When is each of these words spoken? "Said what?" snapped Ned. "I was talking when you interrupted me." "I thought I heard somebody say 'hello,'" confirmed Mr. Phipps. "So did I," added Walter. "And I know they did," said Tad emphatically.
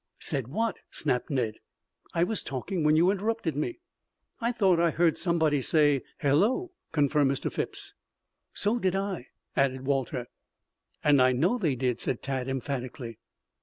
"Said 0.17 0.47
what?" 0.47 0.77
snapped 0.89 1.29
Ned. 1.29 1.57
"I 2.11 2.23
was 2.23 2.41
talking 2.41 2.83
when 2.83 2.95
you 2.95 3.11
interrupted 3.11 3.55
me." 3.55 3.77
"I 4.39 4.51
thought 4.51 4.79
I 4.79 4.89
heard 4.89 5.15
somebody 5.15 5.61
say 5.61 6.01
'hello,'" 6.21 6.71
confirmed 6.91 7.29
Mr. 7.29 7.51
Phipps. 7.51 7.93
"So 8.51 8.79
did 8.79 8.95
I," 8.95 9.27
added 9.55 9.85
Walter. 9.85 10.25
"And 11.03 11.21
I 11.21 11.33
know 11.33 11.59
they 11.59 11.75
did," 11.75 11.99
said 11.99 12.23
Tad 12.23 12.47
emphatically. 12.47 13.19